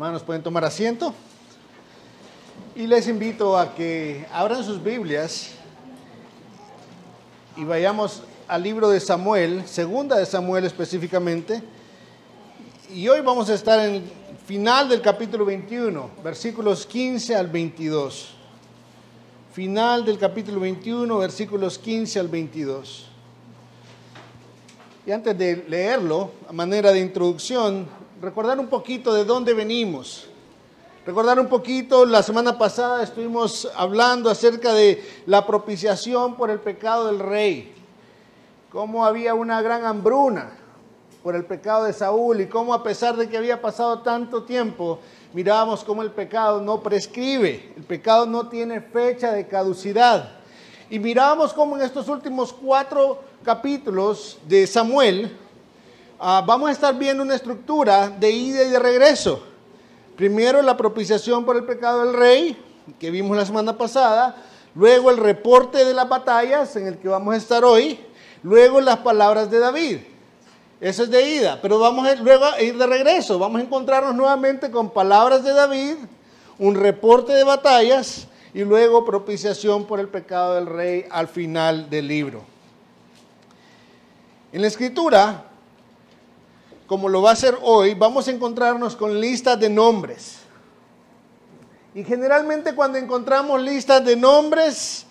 [0.00, 1.12] Hermanos, pueden tomar asiento.
[2.74, 5.50] Y les invito a que abran sus Biblias
[7.54, 11.62] y vayamos al libro de Samuel, segunda de Samuel específicamente.
[12.94, 14.02] Y hoy vamos a estar en el
[14.46, 18.30] final del capítulo 21, versículos 15 al 22.
[19.52, 23.06] Final del capítulo 21, versículos 15 al 22.
[25.06, 30.26] Y antes de leerlo, a manera de introducción, recordar un poquito de dónde venimos.
[31.06, 37.06] Recordar un poquito, la semana pasada estuvimos hablando acerca de la propiciación por el pecado
[37.06, 37.74] del rey,
[38.70, 40.52] cómo había una gran hambruna
[41.22, 45.00] por el pecado de Saúl y cómo a pesar de que había pasado tanto tiempo,
[45.32, 50.32] mirábamos cómo el pecado no prescribe, el pecado no tiene fecha de caducidad.
[50.90, 55.34] Y mirábamos cómo en estos últimos cuatro capítulos de Samuel,
[56.22, 59.42] Ah, vamos a estar viendo una estructura de ida y de regreso.
[60.16, 62.62] Primero la propiciación por el pecado del rey,
[62.98, 64.36] que vimos la semana pasada.
[64.74, 67.98] Luego el reporte de las batallas, en el que vamos a estar hoy.
[68.42, 69.96] Luego las palabras de David.
[70.78, 73.38] Eso es de ida, pero vamos a, luego a ir de regreso.
[73.38, 75.94] Vamos a encontrarnos nuevamente con palabras de David,
[76.58, 82.08] un reporte de batallas y luego propiciación por el pecado del rey al final del
[82.08, 82.42] libro.
[84.52, 85.46] En la escritura
[86.90, 90.38] como lo va a hacer hoy, vamos a encontrarnos con listas de nombres.
[91.94, 95.06] Y generalmente cuando encontramos listas de nombres,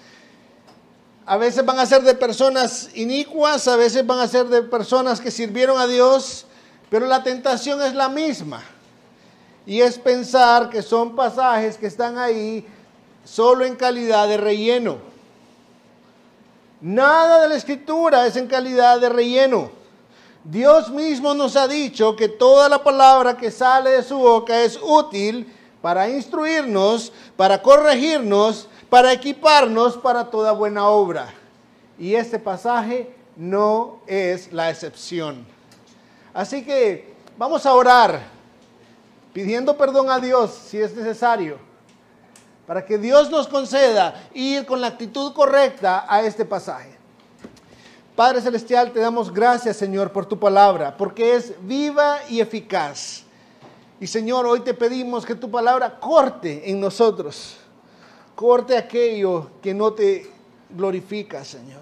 [1.25, 5.21] a veces van a ser de personas inicuas, a veces van a ser de personas
[5.21, 6.45] que sirvieron a Dios,
[6.89, 8.61] pero la tentación es la misma.
[9.65, 12.67] Y es pensar que son pasajes que están ahí
[13.23, 14.97] solo en calidad de relleno.
[16.81, 19.78] Nada de la escritura es en calidad de relleno.
[20.43, 24.79] Dios mismo nos ha dicho que toda la palabra que sale de su boca es
[24.81, 31.33] útil para instruirnos, para corregirnos, para equiparnos para toda buena obra.
[31.97, 35.45] Y este pasaje no es la excepción.
[36.33, 38.21] Así que vamos a orar
[39.33, 41.57] pidiendo perdón a Dios si es necesario,
[42.65, 46.98] para que Dios nos conceda ir con la actitud correcta a este pasaje.
[48.19, 53.23] Padre Celestial, te damos gracias, Señor, por tu palabra, porque es viva y eficaz.
[53.97, 57.55] Y Señor, hoy te pedimos que tu palabra corte en nosotros,
[58.35, 60.29] corte aquello que no te
[60.69, 61.79] glorifica, Señor.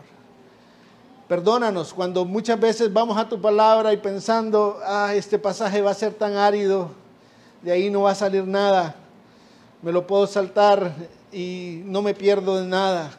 [1.27, 5.95] Perdónanos cuando muchas veces vamos a tu palabra y pensando, ah, este pasaje va a
[5.95, 6.91] ser tan árido,
[7.63, 8.95] de ahí no va a salir nada,
[9.81, 10.93] me lo puedo saltar
[11.31, 13.09] y no me pierdo de nada.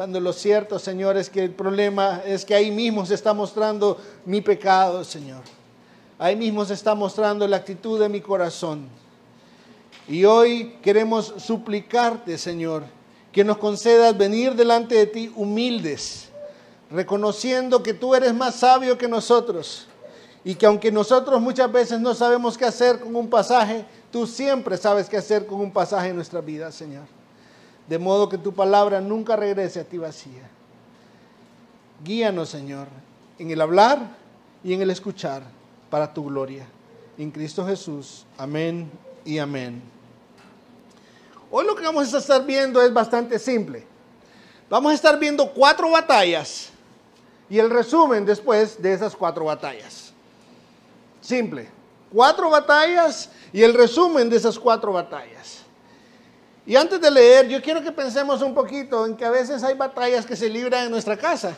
[0.00, 3.98] Cuando lo cierto, Señor, es que el problema es que ahí mismo se está mostrando
[4.24, 5.42] mi pecado, Señor.
[6.18, 8.88] Ahí mismo se está mostrando la actitud de mi corazón.
[10.08, 12.84] Y hoy queremos suplicarte, Señor,
[13.30, 16.30] que nos concedas venir delante de ti humildes,
[16.90, 19.86] reconociendo que tú eres más sabio que nosotros
[20.42, 24.78] y que aunque nosotros muchas veces no sabemos qué hacer con un pasaje, tú siempre
[24.78, 27.19] sabes qué hacer con un pasaje en nuestra vida, Señor
[27.90, 30.48] de modo que tu palabra nunca regrese a ti vacía.
[32.04, 32.86] Guíanos, Señor,
[33.36, 34.16] en el hablar
[34.62, 35.42] y en el escuchar
[35.90, 36.68] para tu gloria.
[37.18, 38.24] En Cristo Jesús.
[38.38, 38.88] Amén
[39.24, 39.82] y amén.
[41.50, 43.84] Hoy lo que vamos a estar viendo es bastante simple.
[44.68, 46.70] Vamos a estar viendo cuatro batallas
[47.48, 50.12] y el resumen después de esas cuatro batallas.
[51.20, 51.68] Simple.
[52.12, 55.59] Cuatro batallas y el resumen de esas cuatro batallas.
[56.66, 59.74] Y antes de leer, yo quiero que pensemos un poquito en que a veces hay
[59.74, 61.54] batallas que se libran en nuestra casa.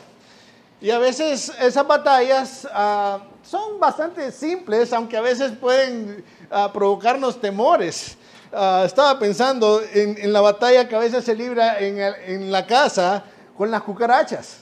[0.79, 7.39] Y a veces esas batallas uh, son bastante simples, aunque a veces pueden uh, provocarnos
[7.39, 8.17] temores.
[8.51, 12.67] Uh, estaba pensando en, en, la batalla que a veces se libra en, en la
[12.67, 13.23] casa
[13.57, 14.57] con las cucarachas.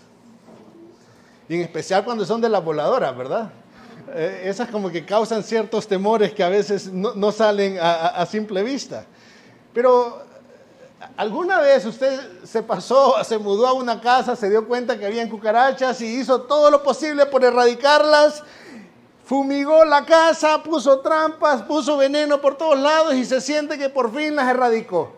[1.50, 3.52] Y en especial cuando son de las voladoras, ¿verdad?
[4.14, 8.08] Eh, esas como que causan ciertos temores que a veces no, no salen a, a,
[8.22, 9.06] a simple vista.
[9.74, 10.31] Pero
[11.18, 15.30] ¿Alguna vez usted se pasó, se mudó a una casa, se dio cuenta que había
[15.30, 18.44] cucarachas y hizo todo lo posible por erradicarlas?
[19.24, 24.14] Fumigó la casa, puso trampas, puso veneno por todos lados y se siente que por
[24.14, 25.14] fin las erradicó.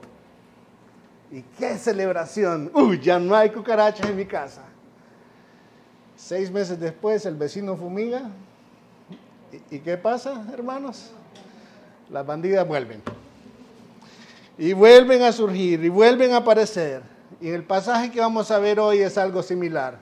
[1.32, 2.70] ¿Y qué celebración?
[2.76, 4.62] Uy, ya no hay cucarachas en mi casa.
[6.16, 8.30] Seis meses después el vecino fumiga.
[9.72, 11.12] ¿Y, qué pasa, hermanos?
[12.10, 13.02] Las bandidas vuelven.
[14.58, 17.02] Y vuelven a surgir y vuelven a aparecer.
[17.42, 20.00] Y el pasaje que vamos a ver hoy es algo similar,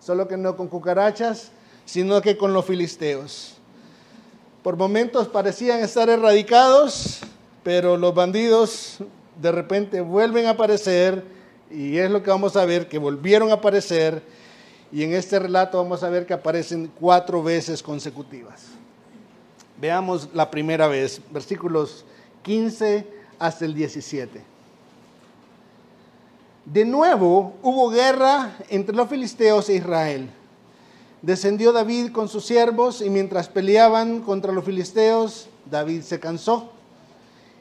[0.00, 1.50] solo que no con cucarachas,
[1.84, 3.56] sino que con los filisteos.
[4.62, 7.20] por momentos parecían estar erradicados,
[7.62, 8.98] pero los bandidos
[9.40, 11.22] de repente vuelven a aparecer
[11.70, 14.22] y es lo que vamos a ver, que volvieron a aparecer
[14.90, 18.66] y en este relato vamos a ver que aparecen cuatro veces consecutivas.
[19.80, 22.04] Veamos la primera vez, versículos
[22.42, 23.06] 15
[23.38, 24.42] hasta el 17.
[26.64, 30.30] De nuevo hubo guerra entre los filisteos e Israel.
[31.20, 36.70] Descendió David con sus siervos y mientras peleaban contra los filisteos, David se cansó.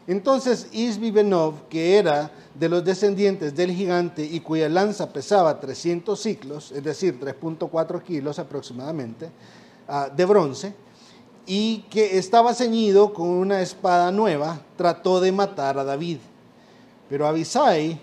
[0.07, 6.19] Entonces Isbi Benov, que era de los descendientes del gigante y cuya lanza pesaba 300
[6.19, 9.29] ciclos, es decir, 3.4 kilos aproximadamente,
[9.87, 10.73] ah, de bronce,
[11.45, 16.17] y que estaba ceñido con una espada nueva, trató de matar a David.
[17.09, 17.99] Pero Abisai,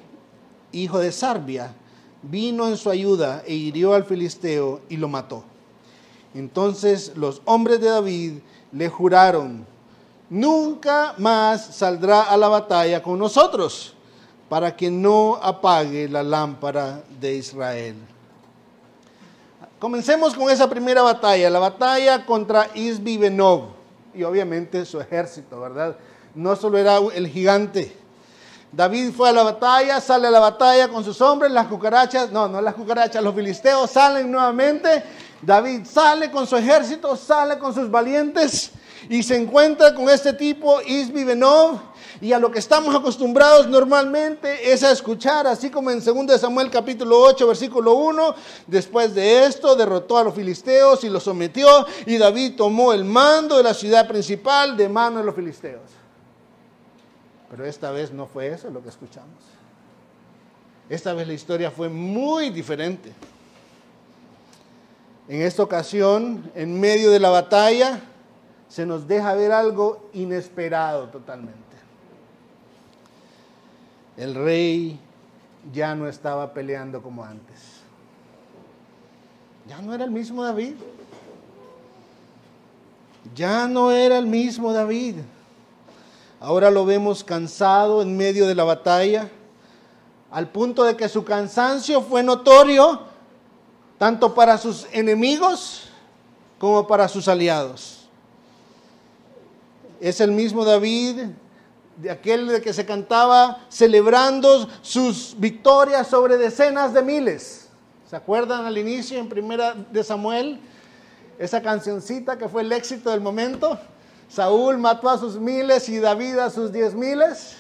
[0.73, 1.75] hijo de Sarbia,
[2.23, 5.45] vino en su ayuda e hirió al filisteo y lo mató.
[6.35, 8.33] Entonces los hombres de David
[8.73, 9.67] le juraron,
[10.29, 13.95] nunca más saldrá a la batalla con nosotros,
[14.49, 17.97] para que no apague la lámpara de Israel.
[19.81, 23.69] Comencemos con esa primera batalla, la batalla contra Isbi Benov
[24.13, 25.97] y obviamente su ejército, ¿verdad?
[26.35, 27.97] No solo era el gigante.
[28.71, 32.47] David fue a la batalla, sale a la batalla con sus hombres, las cucarachas, no,
[32.47, 35.03] no las cucarachas, los filisteos salen nuevamente.
[35.41, 38.73] David sale con su ejército, sale con sus valientes
[39.09, 41.81] y se encuentra con este tipo, Isbi Benov,
[42.21, 46.71] y a lo que estamos acostumbrados normalmente es a escuchar, así como en 2 Samuel
[46.71, 48.35] capítulo 8, versículo 1,
[48.67, 53.57] después de esto derrotó a los filisteos y los sometió, y David tomó el mando
[53.57, 55.83] de la ciudad principal de mano de los filisteos.
[57.51, 59.43] Pero esta vez no fue eso lo que escuchamos.
[60.89, 63.13] Esta vez la historia fue muy diferente.
[65.29, 68.01] En esta ocasión, en medio de la batalla,
[68.71, 71.59] se nos deja ver algo inesperado totalmente.
[74.17, 74.99] El rey
[75.73, 77.81] ya no estaba peleando como antes.
[79.69, 80.75] Ya no era el mismo David.
[83.35, 85.17] Ya no era el mismo David.
[86.39, 89.29] Ahora lo vemos cansado en medio de la batalla,
[90.31, 93.01] al punto de que su cansancio fue notorio
[93.99, 95.89] tanto para sus enemigos
[96.59, 98.00] como para sus aliados.
[100.01, 101.27] Es el mismo David,
[101.99, 107.69] de aquel de que se cantaba celebrando sus victorias sobre decenas de miles.
[108.09, 110.59] ¿Se acuerdan al inicio en primera de Samuel?
[111.39, 113.79] Esa cancioncita que fue el éxito del momento.
[114.29, 117.57] Saúl mató a sus miles y David a sus diez miles.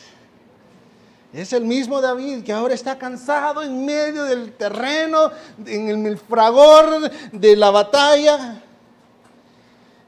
[1.32, 5.30] Es el mismo David que ahora está cansado en medio del terreno,
[5.66, 8.60] en el fragor de la batalla,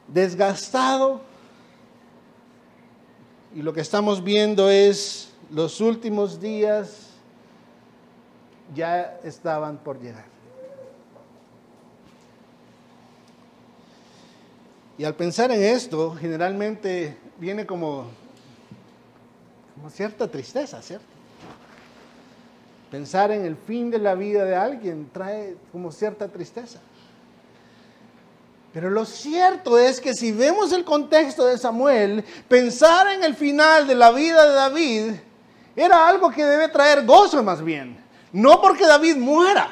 [0.09, 1.32] desgastado
[3.55, 7.09] y lo que estamos viendo es los últimos días
[8.75, 10.25] ya estaban por llegar.
[14.97, 18.07] Y al pensar en esto, generalmente viene como,
[19.75, 21.07] como cierta tristeza, ¿cierto?
[22.91, 26.79] Pensar en el fin de la vida de alguien trae como cierta tristeza.
[28.73, 33.87] Pero lo cierto es que si vemos el contexto de Samuel, pensar en el final
[33.87, 35.13] de la vida de David
[35.77, 38.03] era algo que debe traer gozo más bien.
[38.33, 39.69] No porque David muera,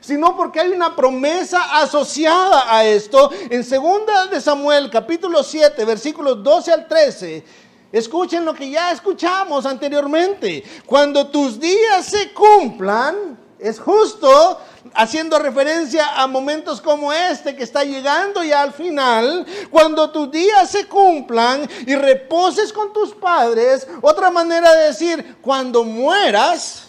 [0.00, 3.30] sino porque hay una promesa asociada a esto.
[3.48, 7.44] En 2 de Samuel, capítulo 7, versículos 12 al 13,
[7.90, 10.62] escuchen lo que ya escuchamos anteriormente.
[10.84, 14.60] Cuando tus días se cumplan, es justo
[14.94, 20.70] haciendo referencia a momentos como este que está llegando ya al final, cuando tus días
[20.70, 26.88] se cumplan y reposes con tus padres, otra manera de decir, cuando mueras,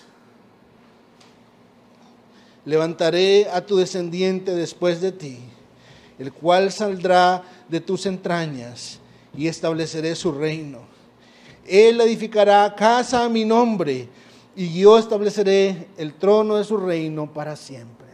[2.66, 5.40] levantaré a tu descendiente después de ti,
[6.20, 9.00] el cual saldrá de tus entrañas
[9.36, 10.80] y estableceré su reino.
[11.66, 14.10] Él edificará casa a mi nombre
[14.58, 18.08] y yo estableceré el trono de su reino para siempre.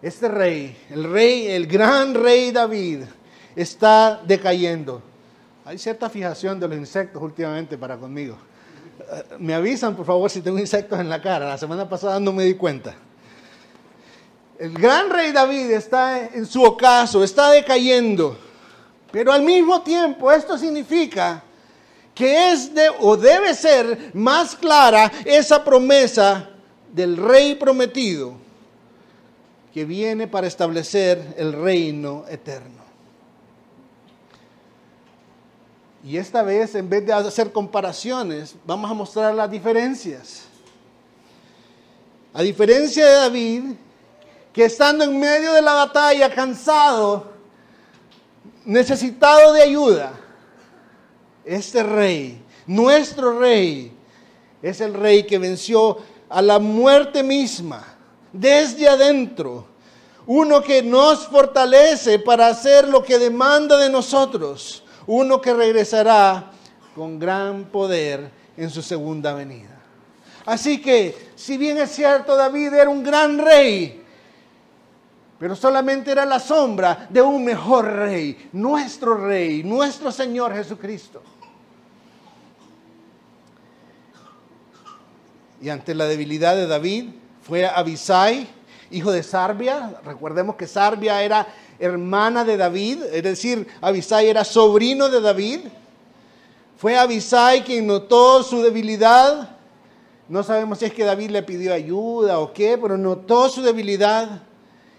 [0.00, 3.00] Este rey, el rey, el gran rey David,
[3.56, 5.02] está decayendo.
[5.64, 8.36] Hay cierta fijación de los insectos últimamente para conmigo.
[9.00, 11.48] Eh, me avisan, por favor, si tengo insectos en la cara.
[11.48, 12.94] La semana pasada no me di cuenta.
[14.60, 18.38] El gran rey David está en su ocaso, está decayendo.
[19.10, 21.42] Pero al mismo tiempo esto significa
[22.14, 26.50] que es de o debe ser más clara esa promesa
[26.92, 28.34] del rey prometido
[29.72, 32.82] que viene para establecer el reino eterno.
[36.04, 40.42] Y esta vez, en vez de hacer comparaciones, vamos a mostrar las diferencias.
[42.34, 43.62] A diferencia de David,
[44.52, 47.32] que estando en medio de la batalla, cansado,
[48.64, 50.12] necesitado de ayuda,
[51.44, 53.92] este rey, nuestro rey,
[54.62, 57.84] es el rey que venció a la muerte misma
[58.32, 59.66] desde adentro.
[60.26, 66.50] Uno que nos fortalece para hacer lo que demanda de nosotros uno que regresará
[66.94, 69.80] con gran poder en su segunda venida.
[70.44, 74.01] Así que, si bien es cierto, David era un gran rey,
[75.42, 81.20] pero solamente era la sombra de un mejor rey, nuestro rey, nuestro Señor Jesucristo.
[85.60, 87.06] Y ante la debilidad de David,
[87.42, 88.46] fue Abisai,
[88.92, 89.96] hijo de Sarbia.
[90.04, 91.48] Recordemos que Sarbia era
[91.80, 95.62] hermana de David, es decir, Abisai era sobrino de David.
[96.76, 99.56] Fue Abisai quien notó su debilidad.
[100.28, 104.42] No sabemos si es que David le pidió ayuda o qué, pero notó su debilidad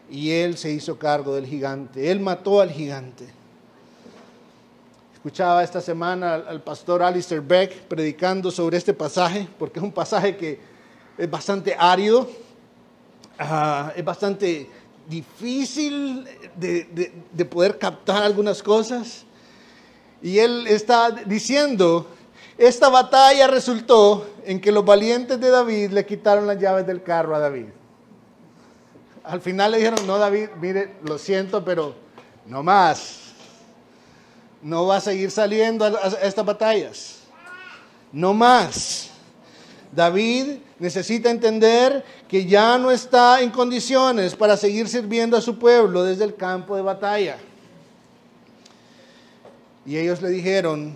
[0.09, 2.11] y él se hizo cargo del gigante.
[2.11, 3.27] Él mató al gigante.
[5.13, 10.35] Escuchaba esta semana al, pastor Alistair Beck predicando sobre este pasaje, porque es un pasaje
[10.35, 10.59] que
[11.17, 12.29] es bastante árido,
[13.39, 14.69] ah, es bastante
[15.07, 19.25] difícil de, poder captar algunas cosas.
[20.21, 22.07] Y él está diciendo,
[22.57, 27.35] esta batalla resultó en que los valientes de David le quitaron las llaves del carro
[27.35, 27.67] a David.
[29.23, 31.95] Al final le dijeron, no David, mire, lo siento, pero
[32.45, 33.19] no más.
[34.61, 37.19] No va a seguir saliendo a estas batallas.
[38.11, 39.09] No más.
[39.95, 46.03] David necesita entender que ya no está en condiciones para seguir sirviendo a su pueblo
[46.03, 47.37] desde el campo de batalla.
[49.85, 50.95] Y ellos le dijeron,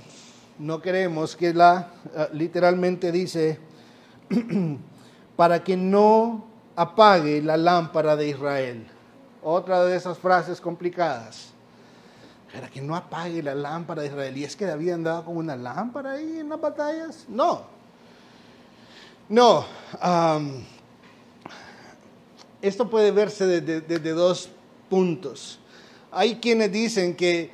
[0.57, 3.59] no queremos que la, ah, literalmente dice,
[5.35, 6.46] para que no
[6.77, 8.87] apague la lámpara de Israel.
[9.43, 11.49] Otra de esas frases complicadas.
[12.53, 14.37] Para que no apague la lámpara de Israel.
[14.37, 17.25] ¿Y es que David andaba con una lámpara ahí en las batallas?
[17.27, 17.75] No.
[19.29, 19.65] No,
[22.61, 24.49] esto puede verse desde, dos
[24.89, 25.59] puntos.
[26.11, 27.51] Hay quienes dicen que,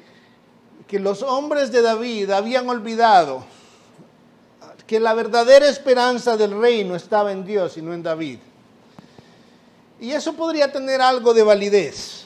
[0.85, 3.43] que los hombres de David habían olvidado
[4.85, 8.37] que la verdadera esperanza del reino estaba en Dios y no en David.
[10.03, 12.25] Y eso podría tener algo de validez,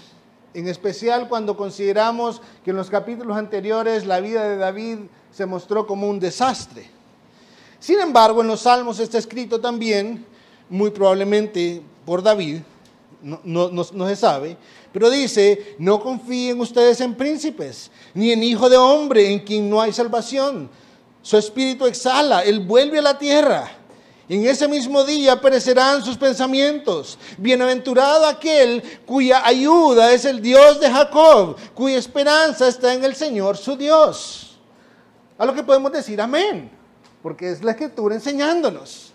[0.55, 4.98] en especial cuando consideramos que en los capítulos anteriores la vida de David
[5.31, 6.89] se mostró como un desastre.
[7.79, 10.25] Sin embargo, en los Salmos está escrito también,
[10.72, 12.62] muy probablemente por David,
[13.22, 14.57] no, se sabe,
[14.91, 19.79] pero dice, no confíen ustedes en príncipes, ni en hijo de hombre en quien no
[19.79, 20.67] hay salvación.
[21.22, 23.69] Su espíritu exhala, él vuelve a la tierra.
[24.29, 27.17] En ese mismo día perecerán sus pensamientos.
[27.38, 33.55] Bienaventurado aquel cuya ayuda es el Dios de Jacob, cuya esperanza está en el Señor
[33.57, 34.57] su Dios.
[35.38, 36.77] A lo que podemos decir amén
[37.22, 39.12] porque es la escritura enseñándonos.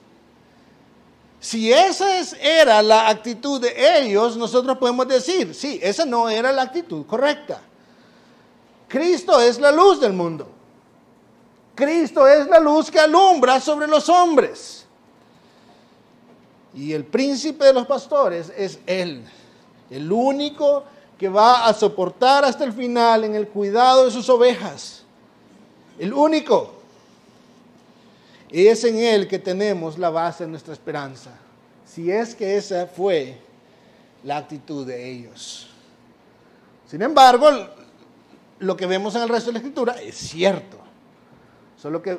[1.40, 2.06] Si esa
[2.40, 7.60] era la actitud de ellos, nosotros podemos decir, sí, esa no era la actitud correcta.
[8.86, 10.46] Cristo es la luz del mundo.
[11.74, 14.81] Cristo es la luz que alumbra sobre los hombres.
[16.74, 19.24] Y el príncipe de los pastores es Él,
[19.90, 20.84] el único
[21.18, 25.02] que va a soportar hasta el final en el cuidado de sus ovejas.
[25.98, 26.72] El único.
[28.50, 31.30] Y es en Él que tenemos la base de nuestra esperanza.
[31.86, 33.38] Si es que esa fue
[34.24, 35.68] la actitud de ellos.
[36.88, 37.48] Sin embargo,
[38.58, 40.78] lo que vemos en el resto de la escritura es cierto.
[41.80, 42.18] Solo que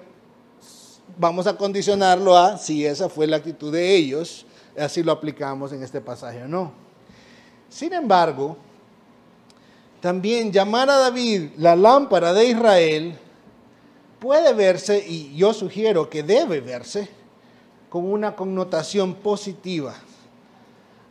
[1.17, 4.45] vamos a condicionarlo a si esa fue la actitud de ellos,
[4.77, 6.71] así lo aplicamos en este pasaje o no.
[7.69, 8.57] Sin embargo,
[10.01, 13.17] también llamar a David la lámpara de Israel
[14.19, 17.09] puede verse, y yo sugiero que debe verse,
[17.89, 19.93] con una connotación positiva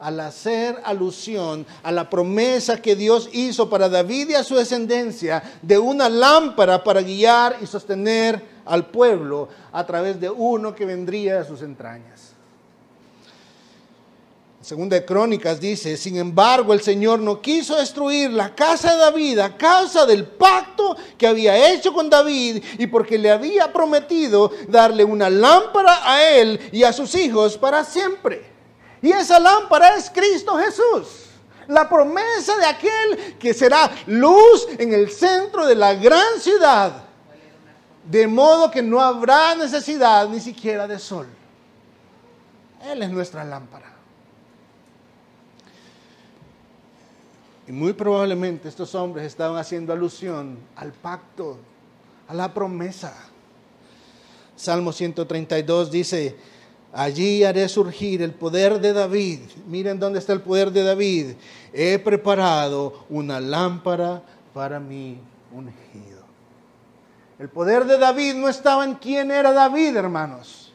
[0.02, 5.42] al hacer alusión a la promesa que Dios hizo para David y a su descendencia
[5.62, 11.38] de una lámpara para guiar y sostener al pueblo a través de uno que vendría
[11.38, 12.32] de sus entrañas.
[14.62, 19.38] Segunda de Crónicas dice, sin embargo el Señor no quiso destruir la casa de David
[19.40, 25.02] a causa del pacto que había hecho con David y porque le había prometido darle
[25.02, 28.52] una lámpara a él y a sus hijos para siempre.
[29.02, 31.08] Y esa lámpara es Cristo Jesús.
[31.66, 37.04] La promesa de aquel que será luz en el centro de la gran ciudad.
[38.04, 41.26] De modo que no habrá necesidad ni siquiera de sol.
[42.84, 43.92] Él es nuestra lámpara.
[47.66, 51.58] Y muy probablemente estos hombres estaban haciendo alusión al pacto,
[52.26, 53.14] a la promesa.
[54.56, 56.36] Salmo 132 dice,
[56.92, 59.40] allí haré surgir el poder de David.
[59.68, 61.34] Miren dónde está el poder de David.
[61.72, 65.18] He preparado una lámpara para mi
[65.52, 66.11] ungido.
[67.38, 70.72] El poder de David no estaba en quién era David, hermanos.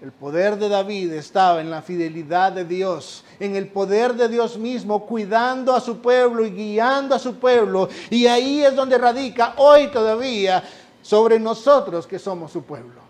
[0.00, 4.56] El poder de David estaba en la fidelidad de Dios, en el poder de Dios
[4.56, 7.90] mismo, cuidando a su pueblo y guiando a su pueblo.
[8.08, 10.64] Y ahí es donde radica hoy todavía
[11.02, 13.00] sobre nosotros que somos su pueblo.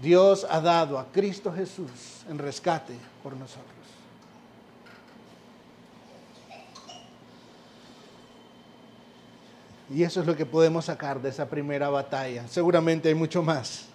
[0.00, 3.73] Dios ha dado a Cristo Jesús en rescate por nosotros.
[9.90, 12.46] Y eso es lo que podemos sacar de esa primera batalla.
[12.48, 13.86] Seguramente hay mucho más.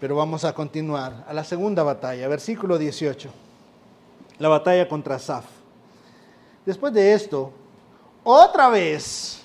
[0.00, 3.30] Pero vamos a continuar a la segunda batalla, versículo 18.
[4.38, 5.44] La batalla contra Saf.
[6.64, 7.52] Después de esto,
[8.22, 9.42] otra vez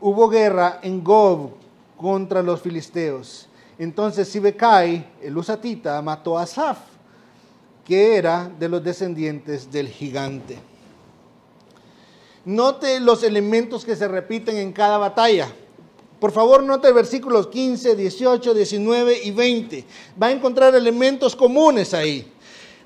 [0.00, 1.52] hubo guerra en Gob
[1.96, 3.48] contra los filisteos.
[3.78, 6.78] Entonces Sibecai, el usatita, mató a Saf,
[7.84, 10.58] que era de los descendientes del gigante.
[12.48, 15.52] Note los elementos que se repiten en cada batalla.
[16.18, 19.84] Por favor, note versículos 15, 18, 19 y 20.
[20.20, 22.32] Va a encontrar elementos comunes ahí.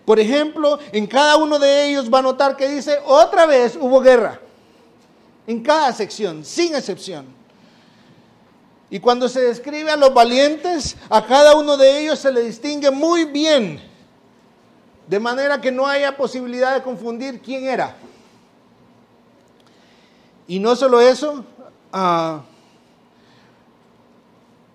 [0.04, 4.00] Por ejemplo, en cada uno de ellos va a notar que dice, otra vez hubo
[4.00, 4.40] guerra.
[5.46, 7.26] En cada sección, sin excepción.
[8.90, 12.90] Y cuando se describe a los valientes, a cada uno de ellos se le distingue
[12.90, 13.80] muy bien.
[15.06, 17.96] De manera que no haya posibilidad de confundir quién era.
[20.52, 21.46] Y no solo eso,
[21.94, 22.40] uh,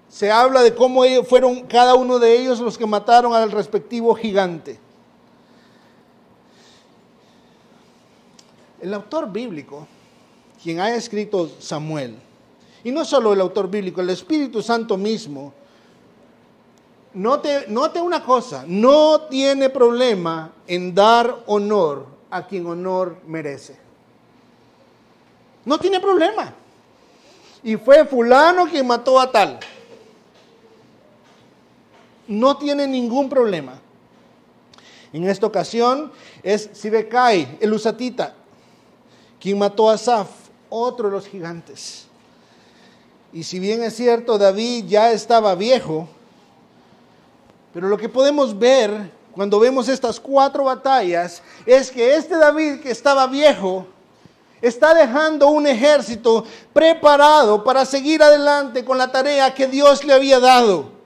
[0.10, 4.80] se habla de cómo fueron cada uno de ellos los que mataron al respectivo gigante.
[8.82, 9.86] El autor bíblico,
[10.64, 12.16] quien ha escrito Samuel,
[12.84, 15.54] y no solo el autor bíblico, el Espíritu Santo mismo,
[17.14, 23.86] note una cosa, no tiene problema en dar honor a quien honor merece.
[25.68, 26.52] No tiene problema.
[27.62, 29.60] Y fue fulano quien mató a tal
[32.28, 33.80] no tiene ningún problema.
[35.14, 36.12] En esta ocasión
[36.44, 38.36] es Sibekai, el Usatita,
[39.40, 40.28] quien mató a Saf,
[40.70, 42.08] otro de los gigantes.
[43.32, 46.08] Y si bien es cierto, David ya estaba viejo,
[47.74, 52.92] pero lo que podemos ver cuando vemos estas cuatro batallas es que este David que
[52.92, 53.86] estaba viejo
[54.62, 60.40] está dejando un ejército preparado para seguir adelante con la tarea que Dios le había
[60.40, 60.98] dado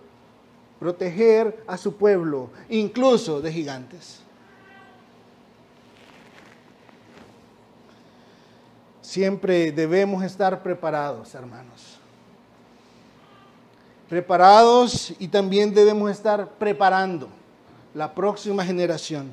[0.80, 4.20] proteger a su pueblo, incluso de gigantes.
[9.02, 12.00] Siempre debemos estar preparados, hermanos.
[14.10, 17.30] Preparados y también debemos estar preparando
[17.94, 19.30] la próxima generación,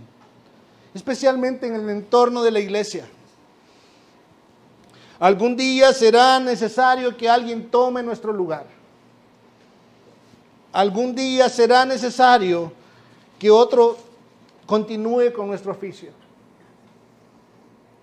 [0.92, 3.08] especialmente en el entorno de la iglesia.
[5.20, 8.78] Algún día será necesario que alguien tome nuestro lugar
[10.72, 12.72] algún día será necesario
[13.38, 13.96] que otro
[14.66, 16.10] continúe con nuestro oficio.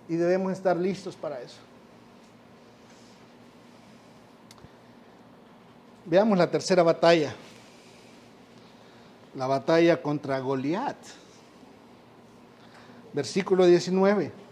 [0.07, 1.57] Y debemos estar listos para eso.
[6.05, 7.33] Veamos la tercera batalla.
[9.35, 10.97] La batalla contra Goliat.
[13.13, 14.44] Versículo 19.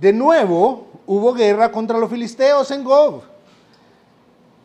[0.00, 3.20] De nuevo hubo guerra contra los filisteos en Gob.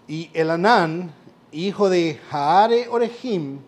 [0.08, 1.12] Y Elanán,
[1.52, 3.60] hijo de Jaare Orejim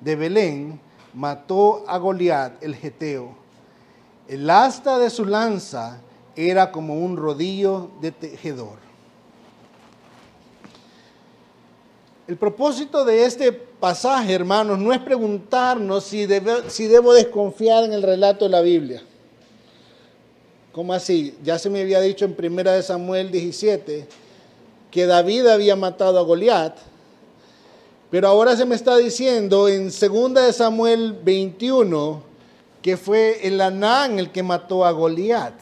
[0.00, 0.80] de Belén,
[1.12, 3.34] mató a Goliat el Geteo.
[4.28, 6.00] El asta de su lanza
[6.36, 8.78] era como un rodillo de tejedor.
[12.28, 16.28] El propósito de este pasaje, hermanos, no es preguntarnos si,
[16.68, 19.02] si debo desconfiar en el relato de la Biblia.
[20.78, 21.36] ¿Cómo así?
[21.42, 24.06] Ya se me había dicho en 1 Samuel 17
[24.92, 26.76] que David había matado a Goliat,
[28.12, 32.22] pero ahora se me está diciendo en 2 Samuel 21
[32.80, 35.54] que fue el Anán el que mató a Goliat.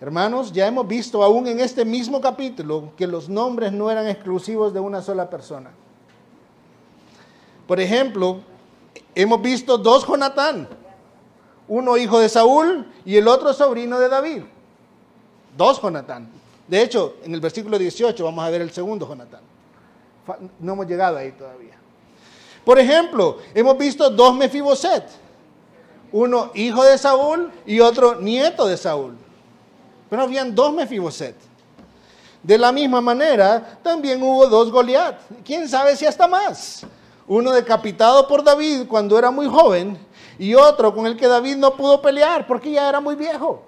[0.00, 4.72] Hermanos, ya hemos visto aún en este mismo capítulo que los nombres no eran exclusivos
[4.72, 5.70] de una sola persona.
[7.66, 8.38] Por ejemplo,
[9.14, 10.66] hemos visto dos Jonatán,
[11.68, 14.42] Uno hijo de Saúl y el otro sobrino de David.
[15.56, 16.28] Dos Jonatán.
[16.68, 19.40] De hecho, en el versículo 18 vamos a ver el segundo Jonatán.
[20.58, 21.74] No hemos llegado ahí todavía.
[22.64, 25.04] Por ejemplo, hemos visto dos Mefiboset.
[26.12, 29.16] Uno hijo de Saúl y otro nieto de Saúl.
[30.10, 31.36] Pero habían dos Mefiboset.
[32.42, 35.18] De la misma manera, también hubo dos Goliat.
[35.44, 36.86] ¿Quién sabe si hasta más?
[37.26, 39.98] Uno decapitado por David cuando era muy joven
[40.38, 43.62] y otro con el que David no pudo pelear porque ya era muy viejo.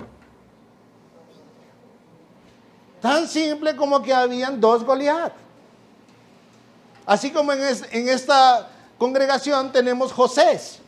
[3.00, 5.32] Tan simple como que habían dos Goliat.
[7.06, 10.80] Así como en, en esta congregación tenemos Josés.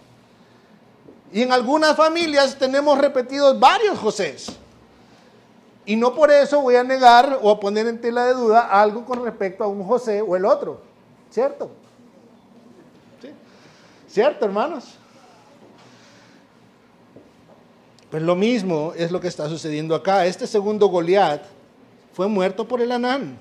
[1.33, 4.51] Y en algunas familias tenemos repetidos varios Josés.
[5.87, 9.05] Y no por eso voy a negar o a poner en tela de duda algo
[9.05, 10.81] con respecto a un José o el otro.
[11.31, 11.71] ¿Cierto?
[14.09, 15.00] ¿Cierto, hermanos?
[18.11, 20.27] Pues lo mismo es lo que está sucediendo acá.
[20.27, 21.45] Este segundo Goliat
[22.13, 23.39] fue muerto por el Anán,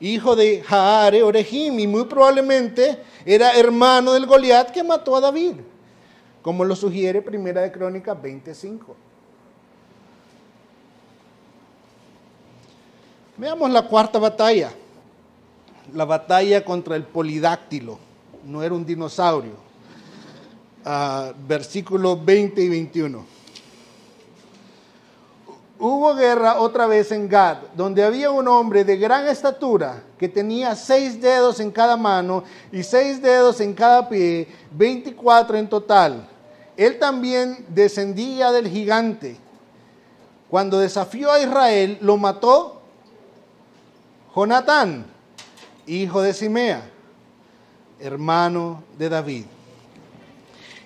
[0.00, 5.56] hijo de Jaare Orejim, y muy probablemente era hermano del Goliat que mató a David,
[6.40, 8.96] como lo sugiere Primera de Crónicas 25.
[13.36, 14.72] Veamos la cuarta batalla,
[15.92, 17.98] la batalla contra el polidáctilo,
[18.46, 19.72] no era un dinosaurio.
[20.84, 23.31] Uh, versículos 20 y 21.
[25.84, 30.76] Hubo guerra otra vez en Gad, donde había un hombre de gran estatura que tenía
[30.76, 36.28] seis dedos en cada mano y seis dedos en cada pie, 24 en total.
[36.76, 39.36] Él también descendía del gigante.
[40.48, 42.80] Cuando desafió a Israel, lo mató
[44.36, 45.04] Jonatán,
[45.84, 46.88] hijo de Simea,
[47.98, 49.44] hermano de David.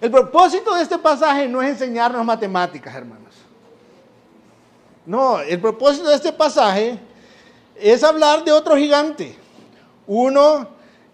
[0.00, 3.25] El propósito de este pasaje no es enseñarnos matemáticas, hermanos.
[5.06, 6.98] No, el propósito de este pasaje
[7.76, 9.36] es hablar de otro gigante,
[10.06, 10.68] uno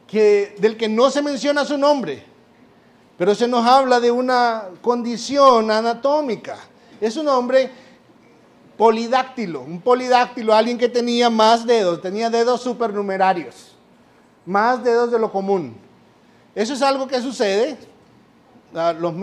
[0.07, 2.25] que, del que no se menciona su nombre,
[3.19, 6.57] pero se nos habla de una condición anatómica.
[7.01, 7.71] Es un hombre
[8.79, 13.77] polidáctilo, un polidáctilo, alguien que tenía más dedos, tenía dedos supernumerarios,
[14.47, 15.77] más dedos de lo común.
[16.55, 17.77] Eso es algo que sucede,
[18.73, 19.15] los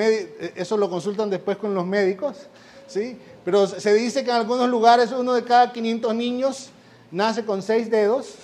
[0.56, 2.48] eso lo consultan después con los médicos,
[2.90, 3.18] ¿sí?
[3.46, 6.70] pero se dice que en algunos lugares uno de cada 500 niños
[7.12, 8.36] nace con seis dedos.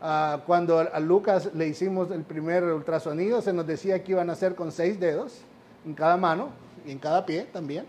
[0.00, 4.32] Ah, cuando a Lucas le hicimos el primer ultrasonido, se nos decía que iban a
[4.32, 5.34] nacer con seis dedos
[5.86, 6.48] en cada mano
[6.84, 7.86] y en cada pie también.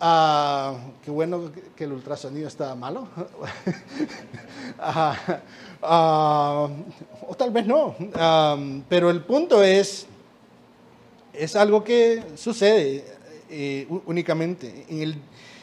[0.00, 3.08] Ah, qué bueno que el ultrasonido estaba malo.
[5.86, 6.68] Ah,
[7.28, 7.94] o tal vez no.
[8.88, 10.06] Pero el punto es,
[11.34, 13.04] es algo que sucede
[13.56, 14.84] eh, únicamente.
[14.88, 15.16] En el,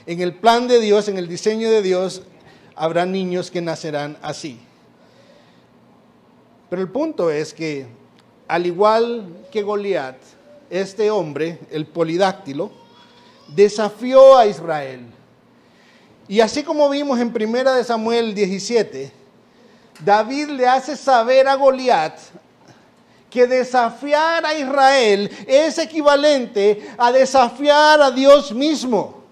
[0.06, 2.22] en el plan de Dios, en el diseño de Dios,
[2.74, 4.60] habrá niños que nacerán así.
[6.70, 7.86] Pero el punto es que,
[8.48, 10.16] al igual que Goliat,
[10.70, 12.72] este hombre, el polidáctilo,
[13.54, 15.02] desafió a Israel.
[16.30, 19.12] Y así como vimos en Primera de Samuel 17,
[20.06, 22.18] David le hace saber a Goliat
[23.32, 29.24] que desafiar a Israel es equivalente a desafiar a Dios mismo.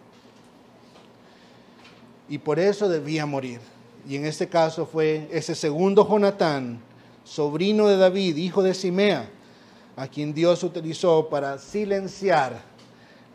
[2.30, 3.60] Y por eso debía morir.
[4.08, 6.80] Y en este caso fue ese segundo Jonatán,
[7.26, 9.30] sobrino de David, hijo de Simea,
[9.98, 12.62] a quien Dios utilizó para silenciar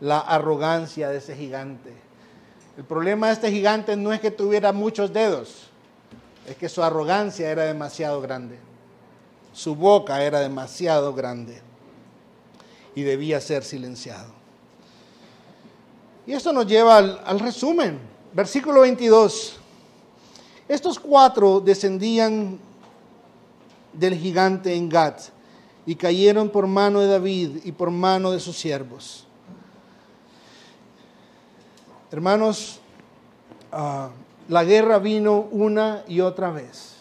[0.01, 1.93] la arrogancia de ese gigante.
[2.75, 5.67] El problema de este gigante no es que tuviera muchos dedos,
[6.47, 8.57] es que su arrogancia era demasiado grande.
[9.55, 11.61] Su boca era demasiado grande
[12.93, 14.27] y debía ser silenciado.
[16.27, 17.97] Y esto nos lleva al, resumen.
[18.33, 19.55] Versículo 22.
[20.67, 22.59] Estos cuatro descendían
[23.93, 25.21] del gigante en Gat
[25.85, 29.25] y cayeron por mano de David y por mano de sus siervos.
[32.11, 32.81] Hermanos,
[33.71, 34.09] ah,
[34.49, 36.94] la guerra vino una y otra vez.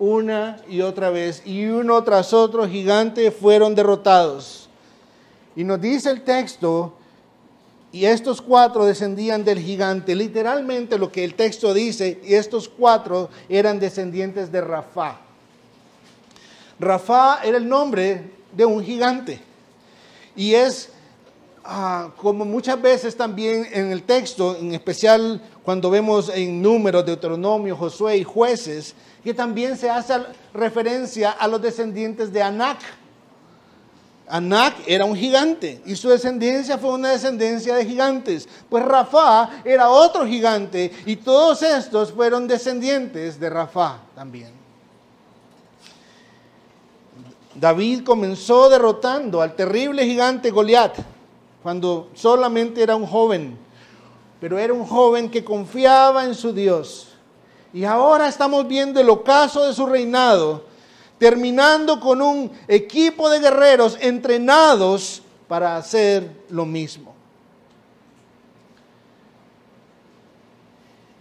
[0.00, 1.42] Una y otra vez.
[1.44, 4.68] Y uno tras otro gigante fueron derrotados.
[5.54, 6.94] Y nos dice el texto,
[7.92, 10.14] y estos cuatro descendían del gigante.
[10.14, 15.20] Literalmente lo que el texto dice, y estos cuatro eran descendientes de Rafa.
[16.78, 19.40] Rafa era el nombre de un gigante.
[20.34, 20.90] Y es
[21.72, 27.76] Ah, como muchas veces también en el texto, en especial cuando vemos en números, Deuteronomio,
[27.76, 30.14] Josué y jueces, que también se hace
[30.52, 32.78] referencia a los descendientes de Anac.
[34.26, 38.48] Anak era un gigante y su descendencia fue una descendencia de gigantes.
[38.68, 44.50] Pues Rafa era otro gigante y todos estos fueron descendientes de Rafa también.
[47.54, 51.19] David comenzó derrotando al terrible gigante Goliat
[51.62, 53.58] cuando solamente era un joven,
[54.40, 57.08] pero era un joven que confiaba en su Dios.
[57.72, 60.70] Y ahora estamos viendo el ocaso de su reinado
[61.20, 67.14] terminando con un equipo de guerreros entrenados para hacer lo mismo.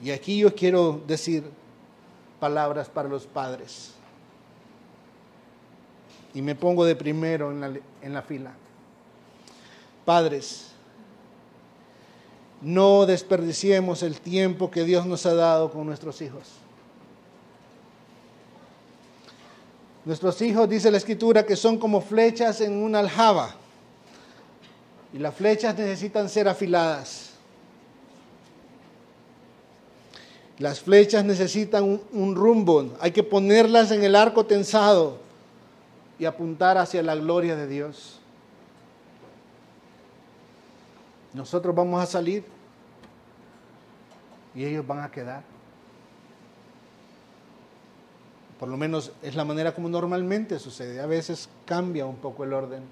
[0.01, 1.43] Y aquí yo quiero decir
[2.39, 3.93] palabras para los padres.
[6.33, 8.53] Y me pongo de primero en la, en la fila.
[10.09, 10.71] Padres,
[12.63, 16.47] no desperdiciemos el tiempo que Dios nos ha dado con nuestros hijos.
[20.05, 23.53] Nuestros hijos, dice la escritura, que son como flechas en una aljaba.
[25.13, 27.33] Y las flechas necesitan ser afiladas.
[30.57, 32.95] Las flechas necesitan un, rumbo.
[32.99, 35.19] Hay que ponerlas en el arco tensado
[36.17, 38.18] y apuntar hacia la gloria de Dios.
[41.33, 42.43] Nosotros vamos a salir
[44.55, 45.43] y ellos van a quedar.
[48.59, 50.99] Por lo menos es la manera como normalmente sucede.
[50.99, 52.83] A veces cambia un poco el orden.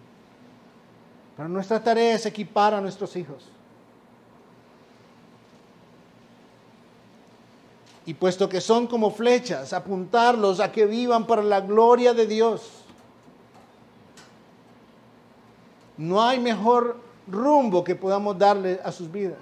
[1.35, 3.49] Pero nuestra tarea es equipar a nuestros hijos.
[8.05, 12.85] Y puesto que son como flechas, apuntarlos a que vivan para la gloria de Dios.
[15.97, 19.39] No hay mejor rumbo que podamos darle a sus vidas.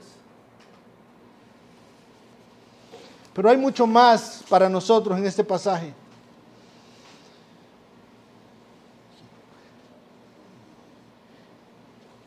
[3.33, 5.93] Pero hay mucho más para nosotros en este pasaje.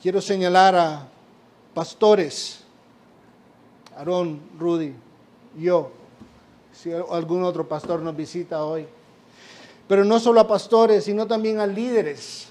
[0.02, 1.08] quiero señalar a
[1.74, 2.60] pastores,
[3.96, 4.94] Aarón, Rudy,
[5.58, 5.90] yo,
[6.72, 8.86] si algún otro pastor nos visita hoy.
[9.88, 12.48] Pero no solo a pastores, sino también a líderes,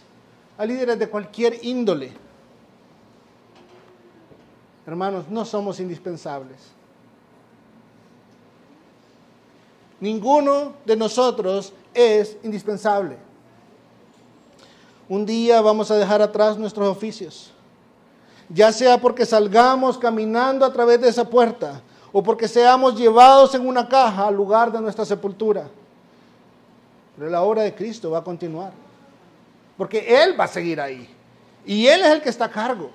[0.58, 2.12] a líderes de cualquier índole.
[4.88, 6.58] Hermanos, no somos indispensables.
[10.00, 13.18] Ninguno de nosotros es indispensable.
[15.10, 17.52] Un día vamos a dejar atrás nuestros oficios,
[18.48, 21.82] ya sea porque salgamos caminando a través de esa puerta
[22.14, 25.70] o porque seamos llevados en una caja al lugar de nuestra sepultura.
[27.18, 28.72] Pero la obra de Cristo va a continuar,
[29.76, 31.10] porque Él va a seguir ahí
[31.66, 32.90] y Él es el que está a cargo.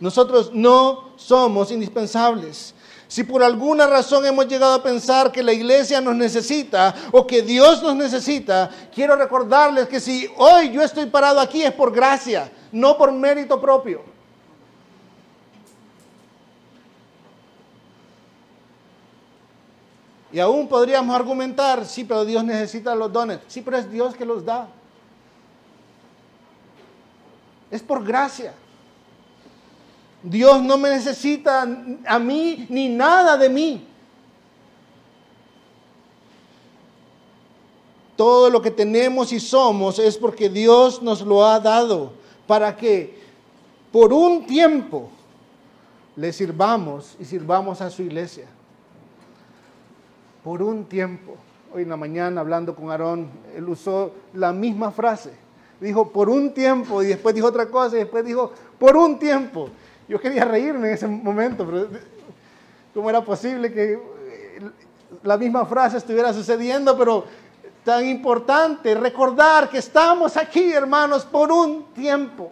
[0.00, 2.74] Nosotros no somos indispensables.
[3.08, 7.40] Si por alguna razón hemos llegado a pensar que la iglesia nos necesita o que
[7.40, 12.52] Dios nos necesita, quiero recordarles que si hoy yo estoy parado aquí es por gracia,
[12.70, 14.02] no por mérito propio.
[20.30, 23.38] Y aún podríamos argumentar, sí, pero Dios necesita los dones.
[23.48, 24.68] Sí, pero es Dios que los da.
[27.70, 28.52] Es por gracia.
[30.22, 31.66] Dios no me necesita
[32.06, 33.86] a mí ni nada de mí.
[38.16, 42.12] Todo lo que tenemos y somos es porque Dios nos lo ha dado
[42.48, 43.16] para que
[43.92, 45.08] por un tiempo
[46.16, 48.46] le sirvamos y sirvamos a su iglesia.
[50.42, 51.36] Por un tiempo.
[51.72, 55.32] Hoy en la mañana hablando con Aarón, él usó la misma frase.
[55.80, 59.68] Dijo por un tiempo y después dijo otra cosa y después dijo por un tiempo.
[60.08, 61.86] Yo quería reírme en ese momento, pero
[62.94, 64.70] ¿cómo era posible que eh,
[65.22, 66.96] la misma frase estuviera sucediendo?
[66.96, 67.24] Pero
[67.84, 72.50] tan importante recordar que estamos aquí, hermanos, por un tiempo.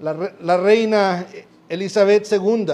[0.00, 1.24] La, la reina
[1.68, 2.66] Elizabeth II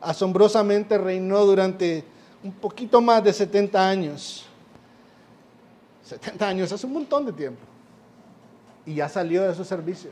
[0.00, 2.04] asombrosamente reinó durante
[2.44, 4.46] un poquito más de 70 años.
[6.04, 7.75] 70 años es un montón de tiempo
[8.86, 10.10] y ya salió de su servicio.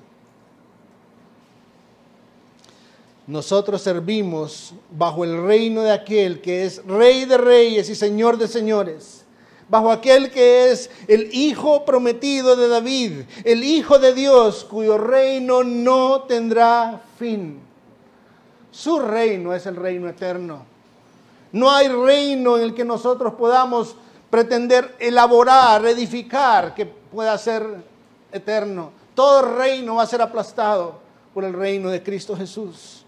[3.27, 8.49] Nosotros servimos bajo el reino de aquel que es rey de reyes y señor de
[8.49, 9.25] señores,
[9.69, 15.65] bajo aquel que es el hijo prometido de David, el hijo de Dios cuyo reino
[15.65, 17.61] no tendrá fin.
[18.71, 20.67] Su reino es el reino eterno.
[21.53, 23.95] No hay reino en el que nosotros podamos
[24.29, 27.94] pretender elaborar, edificar, que pueda ser
[28.35, 28.93] eterno.
[29.15, 30.99] Todo reino va a ser aplastado
[31.33, 33.05] por el reino de Cristo Jesús.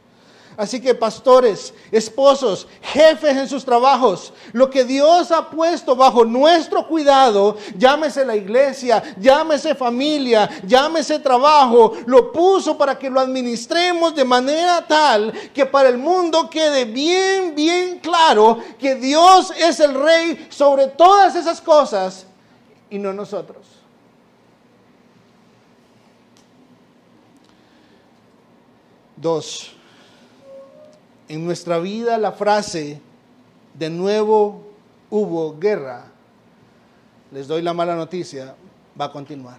[0.56, 6.86] Así que pastores, esposos, jefes en sus trabajos, lo que Dios ha puesto bajo nuestro
[6.88, 14.24] cuidado, llámese la iglesia, llámese familia, llámese trabajo, lo puso para que lo administremos de
[14.24, 20.46] manera tal que para el mundo quede bien, bien claro que Dios es el rey
[20.48, 22.26] sobre todas esas cosas
[22.88, 23.75] y no nosotros.
[29.16, 29.72] Dos,
[31.28, 33.00] en nuestra vida la frase
[33.74, 34.62] de nuevo
[35.10, 36.06] hubo guerra,
[37.32, 38.54] les doy la mala noticia,
[38.98, 39.58] va a continuar.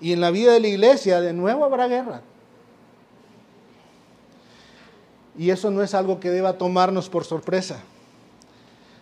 [0.00, 2.20] Y en la vida de la iglesia de nuevo habrá guerra.
[5.36, 7.80] Y eso no es algo que deba tomarnos por sorpresa.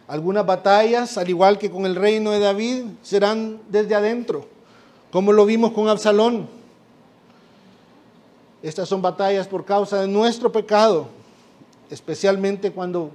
[0.09, 4.47] Algunas batallas, al igual que con el reino de David, serán desde adentro,
[5.11, 6.62] como lo vimos con Absalón.
[8.63, 11.09] Estas son batallas por causa de nuestro pecado,
[11.91, 13.11] especialmente cuando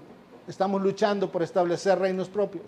[0.47, 2.65] estamos luchando por establecer reinos propios.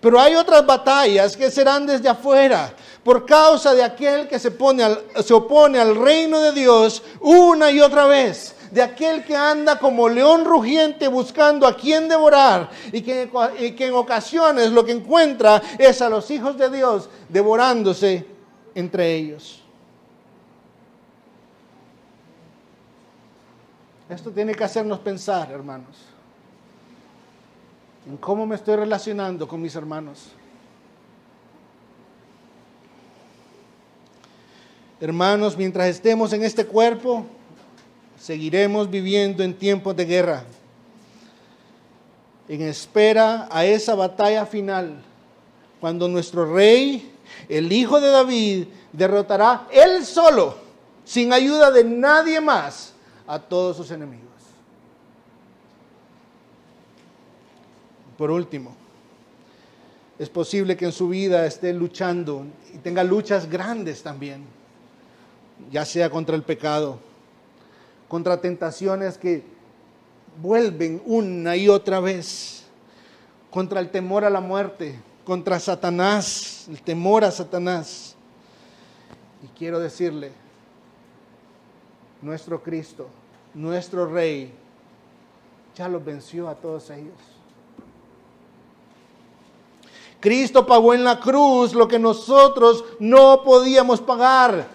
[0.00, 4.84] Pero hay otras batallas que serán desde afuera, por causa de aquel que se, pone
[5.24, 10.08] se opone al reino de Dios una y otra vez, de aquel que anda como
[10.08, 16.10] león rugiente buscando a quien devorar y que en ocasiones lo que encuentra es a
[16.10, 18.26] los hijos de Dios devorándose
[18.74, 19.62] entre ellos.
[24.08, 25.96] Esto tiene que hacernos pensar, hermanos,
[28.06, 30.30] en cómo me estoy relacionando con mis hermanos.
[34.98, 37.26] Hermanos, mientras estemos en este cuerpo,
[38.18, 40.44] seguiremos viviendo en tiempos de guerra,
[42.48, 45.02] en espera a esa batalla final,
[45.80, 47.12] cuando nuestro rey,
[47.48, 50.56] el hijo de David, derrotará él solo,
[51.04, 52.94] sin ayuda de nadie más,
[53.28, 54.26] a todos sus enemigos.
[58.16, 58.74] Por último,
[60.18, 64.44] es posible que en su vida esté luchando y tenga luchas grandes también,
[65.70, 66.98] ya sea contra el pecado,
[68.08, 69.44] contra tentaciones que
[70.42, 72.64] vuelven una y otra vez,
[73.50, 78.16] contra el temor a la muerte, contra Satanás, el temor a Satanás.
[79.44, 80.32] Y quiero decirle,
[82.20, 83.08] nuestro Cristo,
[83.54, 84.52] nuestro Rey,
[85.76, 87.14] ya los venció a todos ellos.
[90.20, 94.66] Cristo pagó en la cruz lo que nosotros no podíamos pagar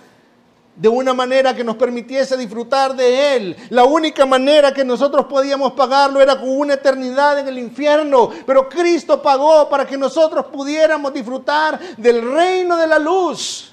[0.75, 3.55] de una manera que nos permitiese disfrutar de Él.
[3.69, 8.67] La única manera que nosotros podíamos pagarlo era con una eternidad en el infierno, pero
[8.69, 13.71] Cristo pagó para que nosotros pudiéramos disfrutar del reino de la luz.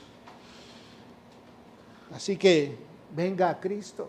[2.15, 2.77] Así que
[3.15, 4.09] venga a Cristo.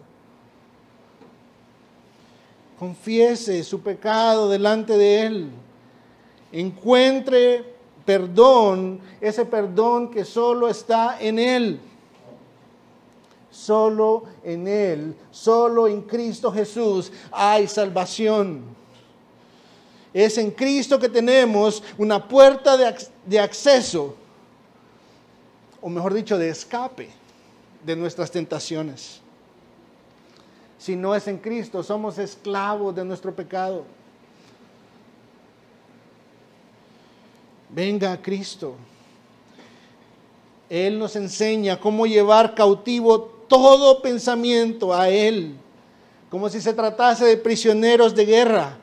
[2.82, 5.52] Confiese su pecado delante de Él.
[6.52, 7.63] Encuentre
[8.04, 11.80] perdón, ese perdón que solo está en Él.
[13.52, 18.63] Solo en Él, solo en Cristo Jesús hay salvación.
[20.12, 22.78] Es en Cristo que tenemos una puerta
[23.28, 24.15] de, acceso,
[25.80, 27.12] o mejor dicho, de escape
[27.86, 29.22] de nuestras tentaciones.
[30.82, 33.84] Si no es en Cristo, somos esclavos de nuestro pecado.
[37.70, 38.74] Venga a Cristo.
[40.67, 45.56] Él nos enseña cómo llevar cautivo todo pensamiento a Él,
[46.32, 48.80] como si se tratase de prisioneros de guerra.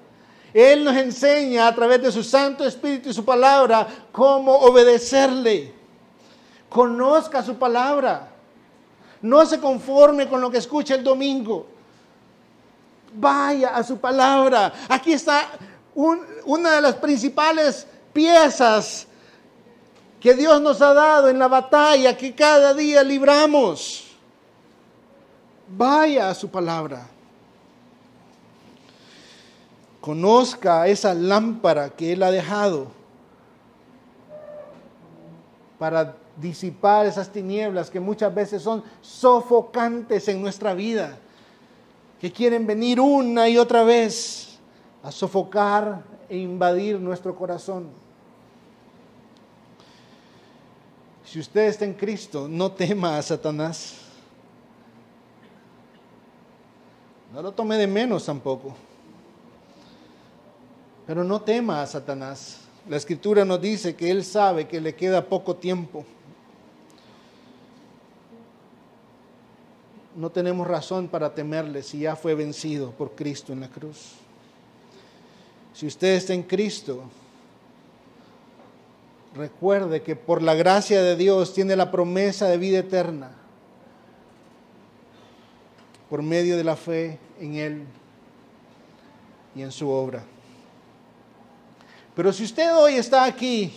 [0.55, 5.75] Él nos enseña a través de su Santo Espíritu y su palabra cómo obedecerle.
[6.69, 8.29] Conozca su palabra.
[9.21, 11.78] No se conforme con lo que escucha el domingo.
[13.13, 14.73] Vaya a su palabra.
[14.89, 15.49] Aquí está
[15.95, 19.07] una de las principales piezas
[20.21, 24.05] que Dios nos ha dado en la batalla que cada día libramos.
[25.69, 27.07] Vaya a su palabra.
[30.01, 32.89] Conozca esa lámpara que Él ha dejado
[35.79, 41.19] para disipar esas tinieblas que muchas veces son sofocantes en nuestra vida,
[42.21, 44.59] que quieren venir una y otra vez
[45.03, 47.89] a sofocar e invadir nuestro corazón.
[51.25, 53.97] Si usted está en Cristo, no tema a Satanás.
[57.33, 58.75] No lo tome de menos tampoco.
[61.07, 62.61] Pero no tema a Satanás.
[62.89, 66.05] La escritura nos dice que Él sabe que le queda poco tiempo.
[70.19, 74.15] No tenemos razón para temerle si ya fue vencido por Cristo en la cruz.
[75.73, 77.05] Si usted está en Cristo,
[79.37, 83.31] recuerde que por la gracia de Dios tiene la promesa de vida eterna
[86.11, 87.85] por medio de la fe en Él
[89.55, 90.25] y en su obra.
[92.17, 93.73] Pero si usted hoy está aquí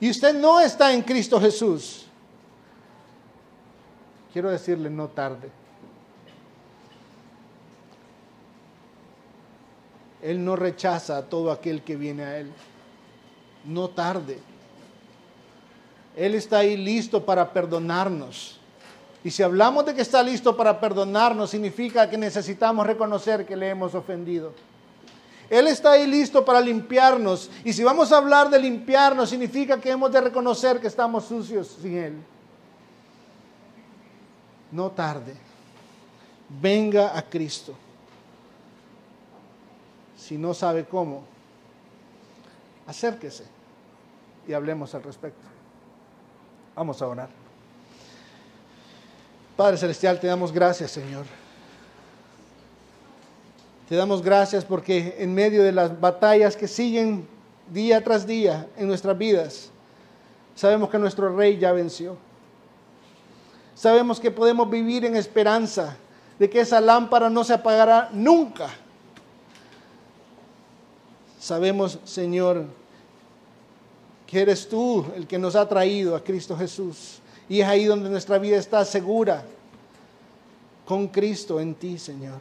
[0.00, 2.07] y usted no está en Cristo Jesús,
[4.38, 5.50] quiero decirle no tarde.
[10.22, 12.52] Él no rechaza a todo aquel que viene a Él.
[13.64, 14.38] No tarde.
[16.16, 18.60] Él está ahí listo para perdonarnos.
[19.24, 23.70] Y si hablamos de que está listo para perdonarnos, significa que necesitamos reconocer que le
[23.70, 24.52] hemos ofendido.
[25.50, 27.50] Él está ahí listo para limpiarnos.
[27.64, 31.76] Y si vamos a hablar de limpiarnos, significa que hemos de reconocer que estamos sucios
[31.82, 32.14] sin Él.
[34.70, 35.34] No tarde.
[36.48, 37.74] Venga a Cristo.
[40.16, 41.24] Si no sabe cómo,
[42.86, 43.44] acérquese
[44.46, 45.46] y hablemos al respecto.
[46.74, 47.28] Vamos a orar.
[49.56, 51.26] Padre Celestial, te damos gracias, Señor.
[53.88, 57.26] Te damos gracias porque en medio de las batallas que siguen
[57.72, 59.70] día tras día en nuestras vidas,
[60.54, 62.16] sabemos que nuestro Rey ya venció.
[63.78, 65.96] Sabemos que podemos vivir en esperanza
[66.36, 68.70] de que esa lámpara no se apagará nunca.
[71.38, 72.64] Sabemos, Señor,
[74.26, 78.10] que eres tú el que nos ha traído a Cristo Jesús y es ahí donde
[78.10, 79.44] nuestra vida está segura
[80.84, 82.40] con Cristo en ti, Señor.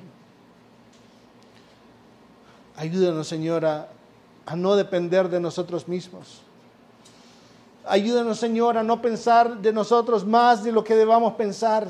[2.77, 3.87] Ayúdanos, Señor, a,
[4.55, 6.41] no depender de nosotros mismos.
[7.89, 11.87] Ayúdanos, Señor, a no pensar de nosotros más de lo que debamos pensar.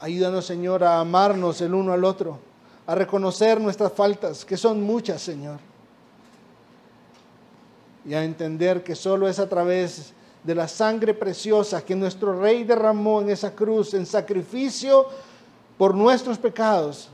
[0.00, 2.38] Ayúdanos, Señor, a amarnos el uno al otro,
[2.86, 5.58] a reconocer nuestras faltas, que son muchas, Señor.
[8.04, 10.12] Y a entender que solo es a través
[10.42, 15.06] de la sangre preciosa que nuestro Rey derramó en esa cruz en sacrificio
[15.78, 17.08] por nuestros pecados,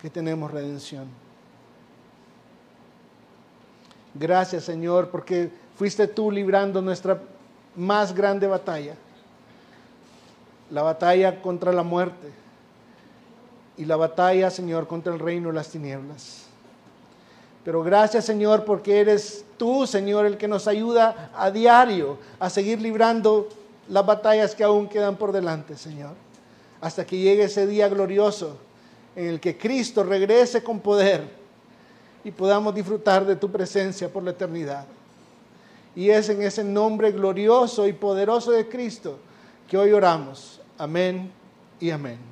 [0.00, 1.21] que tenemos redención.
[4.14, 7.20] Gracias Señor, porque fuiste tú librando nuestra
[7.74, 8.94] más grande batalla,
[10.70, 12.28] la batalla contra la muerte
[13.76, 16.46] y la batalla, Señor, contra el reino de las tinieblas.
[17.64, 22.80] Pero gracias Señor porque eres tú, Señor, el que nos ayuda a diario a seguir
[22.80, 23.48] librando
[23.88, 26.14] las batallas que aún quedan por delante, Señor.
[26.80, 28.56] Hasta que llegue ese día glorioso
[29.14, 31.41] en el que Cristo regrese con poder
[32.24, 34.86] y podamos disfrutar de tu presencia por la eternidad.
[35.94, 39.18] Y es en ese nombre glorioso y poderoso de Cristo
[39.68, 40.60] que hoy oramos.
[40.78, 41.30] Amén
[41.80, 42.31] y amén.